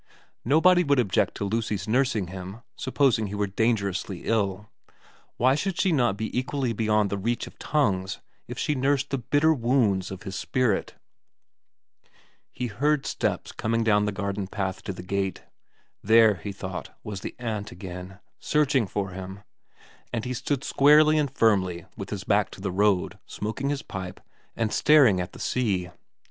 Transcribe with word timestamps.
Nobody 0.43 0.83
would 0.83 0.97
object 0.97 1.35
to 1.35 1.45
Lucy's 1.45 1.87
nursing 1.87 2.29
him, 2.29 2.61
supposing 2.75 3.27
he 3.27 3.35
were 3.35 3.45
dangerously 3.45 4.21
ill; 4.25 4.67
why 5.37 5.53
should 5.53 5.79
she 5.79 5.91
not 5.91 6.17
be 6.17 6.35
equally 6.35 6.73
beyond 6.73 7.11
the 7.11 7.19
reach 7.19 7.45
of 7.45 7.59
tongues 7.59 8.19
if 8.47 8.57
she 8.57 8.73
nursed 8.73 9.11
the 9.11 9.19
bitter 9.19 9.53
wounds 9.53 10.09
of 10.09 10.23
his 10.23 10.35
spirit? 10.35 10.95
He 12.51 12.65
heard 12.65 13.05
steps 13.05 13.51
coming 13.51 13.83
down 13.83 14.05
the 14.05 14.11
garden 14.11 14.47
path 14.47 14.81
to 14.85 14.91
the 14.91 15.03
gate. 15.03 15.43
There, 16.03 16.33
he 16.33 16.51
thought, 16.51 16.89
was 17.03 17.21
the 17.21 17.35
aunt 17.37 17.71
again, 17.71 18.17
searching 18.39 18.87
for 18.87 19.11
him, 19.11 19.43
and 20.11 20.25
he 20.25 20.33
stood 20.33 20.63
squarely 20.63 21.19
and 21.19 21.29
firmly 21.29 21.85
with 21.95 22.09
his 22.09 22.23
back 22.23 22.49
to 22.53 22.59
the 22.59 22.71
road, 22.71 23.19
smoking 23.27 23.69
his 23.69 23.83
pipe 23.83 24.19
and 24.55 24.73
staring 24.73 25.21
at 25.21 25.33
the 25.33 25.39
sea. 25.39 25.91